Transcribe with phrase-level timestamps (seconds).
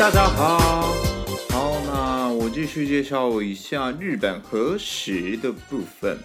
[0.00, 0.94] 大家好，
[1.50, 6.16] 好，那我继续介绍一下日本和食的部分。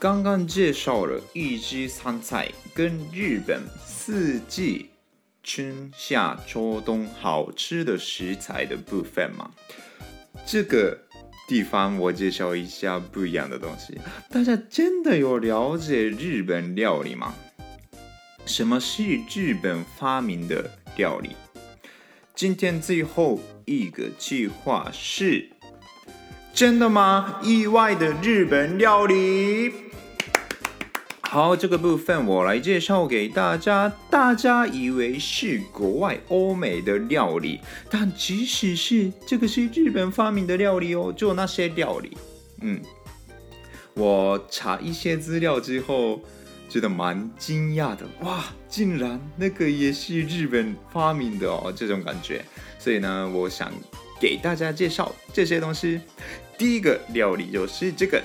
[0.00, 4.90] 刚刚介绍了一汁三菜跟日本四季
[5.44, 9.48] 春夏秋冬好吃的食材的部分嘛，
[10.44, 10.98] 这个
[11.46, 13.96] 地方我介绍一下不一样的东西。
[14.28, 17.32] 大家真的有了解日本料理吗？
[18.44, 21.36] 什么是日本发明的料理？
[22.36, 25.48] 今天最后一个计划是
[26.52, 27.40] 真的吗？
[27.42, 29.72] 意外的日本料理。
[31.22, 33.90] 好，这个部分我来介绍给大家。
[34.10, 37.58] 大家以为是国外欧美的料理，
[37.90, 41.10] 但即使是这个是日本发明的料理哦。
[41.16, 42.14] 就那些料理，
[42.60, 42.78] 嗯，
[43.94, 46.20] 我查一些资料之后。
[46.68, 48.44] 觉得蛮惊讶的哇！
[48.68, 52.44] 竟然那个也是日本发明的哦，这种感觉。
[52.78, 53.72] 所以呢，我想
[54.20, 56.00] 给大家介绍这些东西。
[56.58, 58.22] 第一个料理就是这个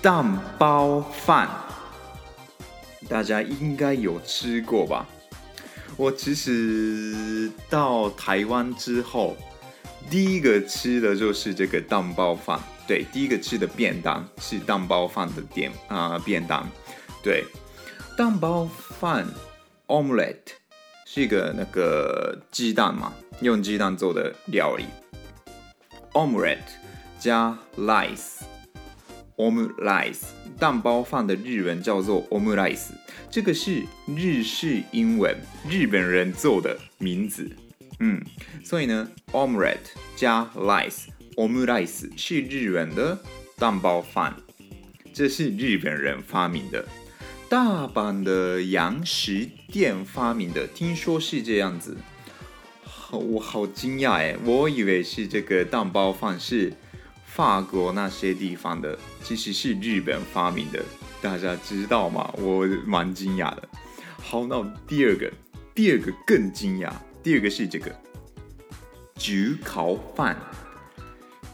[0.00, 0.24] 蛋
[0.58, 1.48] 包饭，
[3.08, 5.06] 大家应该有吃过吧？
[5.96, 9.36] 我其实到台湾之后，
[10.08, 12.60] 第一个吃的就是这个蛋包饭。
[12.86, 16.66] 对，第一个吃的便当是蛋包饭的店啊、便当。
[17.22, 17.44] 对，
[18.16, 19.26] 蛋包饭
[19.86, 20.54] （omelette）
[21.06, 24.84] 是一个那个鸡蛋嘛，用鸡蛋做的料理。
[26.12, 26.58] omelette
[27.18, 30.22] 加 rice，omelette
[30.58, 32.92] 蛋包饭的日文叫做 omelette，
[33.30, 33.82] 这个是
[34.16, 35.36] 日式英文，
[35.68, 37.50] 日本人做的名字。
[38.00, 38.24] 嗯，
[38.64, 43.18] 所以呢，omelette 加 rice，omelette 是日文的
[43.56, 44.34] 蛋包饭，
[45.12, 46.86] 这是日本人发明的。
[47.48, 51.96] 大阪的洋食店发明的，听说是这样子，
[52.84, 54.36] 好，我好惊讶哎！
[54.44, 56.70] 我以为是这个蛋包饭是
[57.24, 60.84] 法国那些地方的，其实是日本发明的，
[61.22, 62.30] 大家知道吗？
[62.36, 63.66] 我蛮惊讶的。
[64.22, 65.32] 好，那第二个，
[65.74, 66.92] 第二个更惊讶，
[67.22, 67.90] 第二个是这个
[69.16, 70.36] 焗烤饭，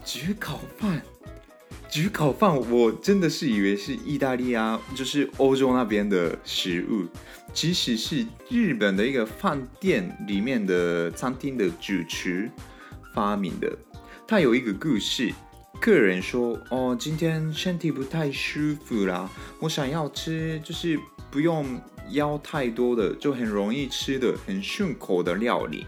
[0.05, 1.01] 焗烤饭。
[1.95, 7.05] 焗烤饭，我真的是以为是意大利啊，就是欧洲那边的食物，
[7.53, 12.49] 其实是日本的一个饭店里面的餐厅的主厨
[13.13, 13.71] 发明的。
[14.27, 15.31] 他有一个故事，
[15.79, 19.29] 客人说：“哦，今天身体不太舒服啦，
[19.61, 20.99] 我想要吃就是
[21.31, 21.79] 不用
[22.09, 25.85] 要太多的，就很容易吃的、很顺口的料理。”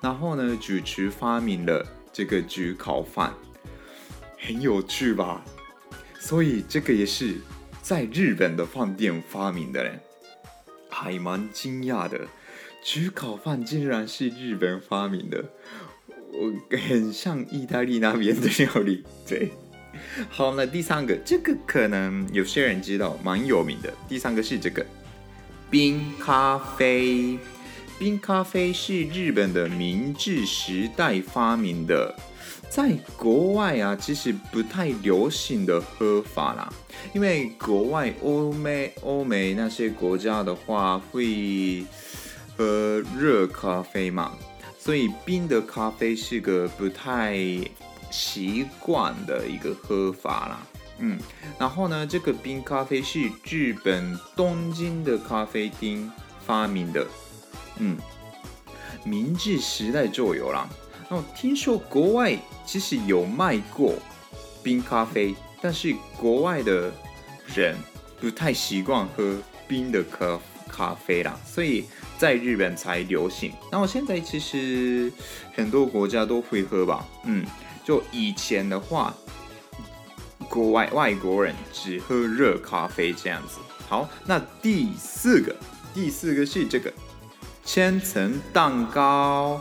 [0.00, 3.34] 然后呢，主厨发明了这个焗烤饭。
[4.38, 5.44] 很有趣吧？
[6.18, 7.36] 所以这个也是
[7.82, 10.00] 在日本的饭店发明的嘞，
[10.90, 12.20] 还蛮惊讶的。
[12.84, 15.44] 焗烤饭竟然是日本发明的，
[16.32, 19.04] 我很像意大利那边的料理。
[19.26, 19.50] 对，
[20.28, 23.92] 好，那第三个，这个可能有些人知道，蛮有名的。
[24.08, 24.84] 第三个是这个
[25.70, 27.38] 冰咖啡，
[27.98, 32.16] 冰咖啡是日本的明治时代发明的。
[32.68, 36.72] 在国外啊，其实不太流行的喝法啦，
[37.12, 41.84] 因为国外欧美欧美那些国家的话会
[42.56, 44.32] 喝热咖啡嘛，
[44.78, 47.36] 所以冰的咖啡是个不太
[48.10, 50.66] 习惯的一个喝法啦。
[50.98, 51.18] 嗯，
[51.58, 56.10] 然后呢，这个冰咖啡是日本东京的咖啡厅
[56.46, 57.06] 发明的，
[57.78, 57.98] 嗯，
[59.04, 60.66] 明治时代就有啦。
[61.08, 63.94] 然后听说国外其实有卖过
[64.62, 66.92] 冰咖啡，但是国外的
[67.54, 67.76] 人
[68.20, 69.36] 不太习惯喝
[69.68, 71.84] 冰的咖咖啡啦，所以
[72.18, 73.52] 在日本才流行。
[73.70, 75.12] 然后现在其实
[75.54, 77.46] 很多国家都会喝吧，嗯，
[77.84, 79.14] 就以前的话，
[80.48, 83.58] 国外外国人只喝热咖啡这样子。
[83.88, 85.54] 好，那第四个，
[85.94, 86.92] 第四个是这个
[87.64, 89.60] 千层蛋糕。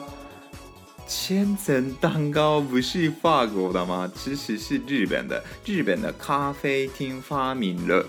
[1.08, 4.12] 千层蛋糕不是法国的吗？
[4.16, 5.44] 其实是日本的。
[5.64, 8.04] 日本的咖啡厅发明了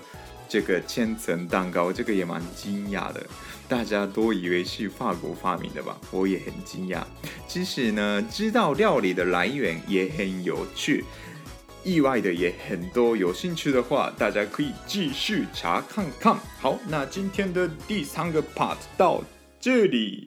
[0.48, 3.22] 这个千层蛋糕，这个也蛮惊讶的，
[3.68, 5.94] 大家都以为是法国发明的吧？
[6.10, 7.02] 我也很惊讶。
[7.46, 11.04] 其实呢，知道料理的来源也很有趣，
[11.84, 13.14] 意外的也很多。
[13.14, 16.34] 有兴趣的话，大家可以继续查看看。
[16.58, 19.22] 好，那今天的第三个 part 到
[19.60, 20.24] 这里。